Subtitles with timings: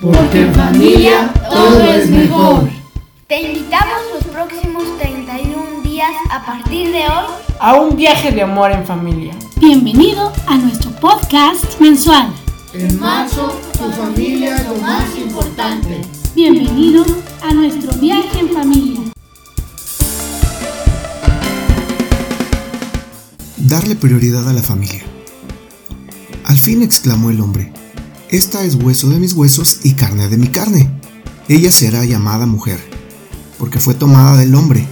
[0.00, 2.68] Porque en familia todo es mejor.
[3.28, 7.26] Te invitamos los próximos 31 días a partir de hoy
[7.60, 9.34] a un viaje de amor en familia.
[9.56, 12.34] Bienvenido a nuestro podcast mensual.
[12.72, 16.00] En marzo, tu familia es lo más importante.
[16.34, 17.04] Bienvenido
[17.42, 19.00] a nuestro viaje en familia.
[23.56, 25.04] Darle prioridad a la familia.
[26.46, 27.72] Al fin exclamó el hombre,
[28.34, 30.90] Esta es hueso de mis huesos y carne de mi carne.
[31.48, 32.80] Ella será llamada mujer,
[33.60, 34.88] porque fue tomada del hombre.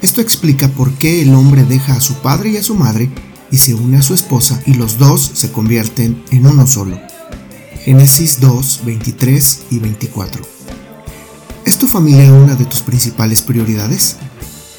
[0.00, 3.10] Esto explica por qué el hombre deja a su padre y a su madre
[3.50, 7.00] y se une a su esposa y los dos se convierten en uno solo.
[7.84, 10.40] Génesis 2, 23 y 24.
[11.64, 14.18] ¿Es tu familia una de tus principales prioridades?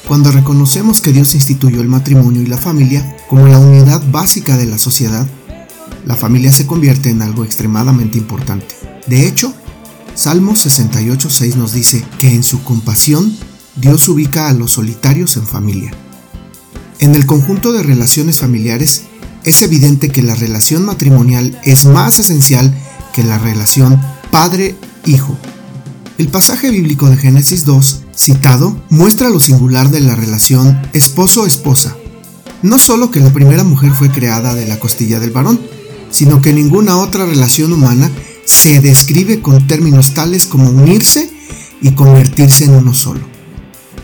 [0.08, 4.64] Cuando reconocemos que Dios instituyó el matrimonio y la familia como la unidad básica de
[4.64, 5.26] la sociedad,
[6.10, 8.74] la familia se convierte en algo extremadamente importante.
[9.06, 9.54] De hecho,
[10.16, 13.32] Salmo 68.6 nos dice que en su compasión
[13.76, 15.92] Dios ubica a los solitarios en familia.
[16.98, 19.02] En el conjunto de relaciones familiares,
[19.44, 22.74] es evidente que la relación matrimonial es más esencial
[23.14, 24.00] que la relación
[24.32, 25.38] padre-hijo.
[26.18, 31.96] El pasaje bíblico de Génesis 2, citado, muestra lo singular de la relación esposo-esposa.
[32.62, 35.60] No solo que la primera mujer fue creada de la costilla del varón,
[36.10, 38.10] sino que ninguna otra relación humana
[38.44, 41.30] se describe con términos tales como unirse
[41.80, 43.20] y convertirse en uno solo.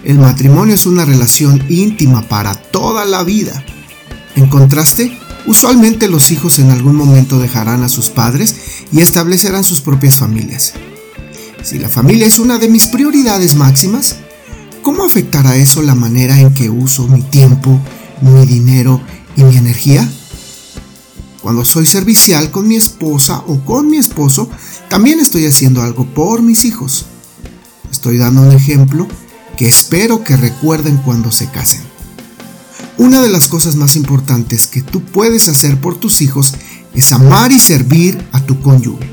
[0.04, 3.64] El matrimonio es una relación íntima para toda la vida.
[4.36, 8.54] En contraste, usualmente los hijos en algún momento dejarán a sus padres
[8.92, 10.74] y establecerán sus propias familias.
[11.62, 14.18] Si la familia es una de mis prioridades máximas,
[14.82, 17.80] ¿cómo afectará eso la manera en que uso mi tiempo,
[18.20, 19.00] mi dinero
[19.36, 20.08] y mi energía?
[21.46, 24.50] Cuando soy servicial con mi esposa o con mi esposo,
[24.88, 27.06] también estoy haciendo algo por mis hijos.
[27.88, 29.06] Estoy dando un ejemplo
[29.56, 31.82] que espero que recuerden cuando se casen.
[32.98, 36.52] Una de las cosas más importantes que tú puedes hacer por tus hijos
[36.94, 39.08] es amar y servir a tu cónyuge.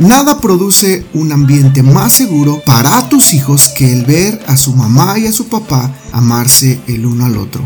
[0.00, 5.16] Nada produce un ambiente más seguro para tus hijos que el ver a su mamá
[5.16, 7.64] y a su papá amarse el uno al otro.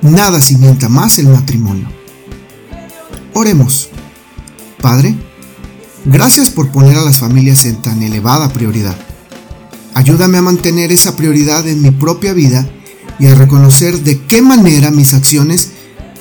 [0.00, 1.95] Nada cimienta más el matrimonio.
[3.38, 3.90] Oremos.
[4.80, 5.14] Padre,
[6.06, 8.96] gracias por poner a las familias en tan elevada prioridad.
[9.92, 12.66] Ayúdame a mantener esa prioridad en mi propia vida
[13.18, 15.72] y a reconocer de qué manera mis acciones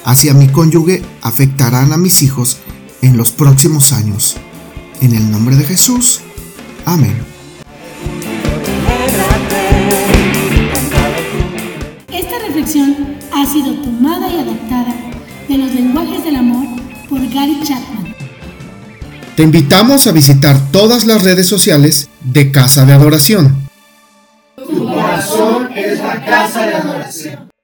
[0.04, 2.58] hacia mi cónyuge afectarán a mis hijos
[3.02, 4.36] en los próximos años.
[5.00, 6.20] En el nombre de Jesús.
[6.84, 7.16] Amén.
[12.12, 14.94] Esta reflexión ha sido tomada y adaptada
[15.48, 18.16] de los lenguajes del amor por Gary Chapman.
[19.36, 23.70] Te invitamos a visitar todas las redes sociales de Casa de Adoración.
[24.56, 27.55] Tu corazón es la casa de adoración.